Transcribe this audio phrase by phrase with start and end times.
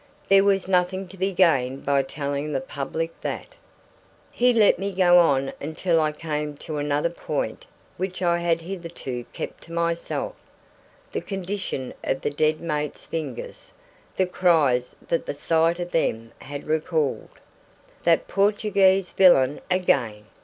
[0.29, 3.53] There was nothing to be gained by telling the public that."
[4.31, 9.25] He let me go on until I came to another point which I had hitherto
[9.31, 10.33] kept to myself:
[11.11, 13.71] the condition of the dead mate's fingers:
[14.17, 17.29] the cries that the sight of them had recalled.
[18.03, 20.25] "That Portuguese villain again!"